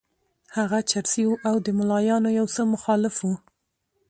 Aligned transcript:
هغه 0.57 0.79
چرسي 0.91 1.23
وو 1.27 1.41
او 1.49 1.55
د 1.65 1.67
ملایانو 1.79 2.29
یو 2.39 2.47
څه 2.55 2.61
مخالف 2.73 3.15
وو. 3.21 3.35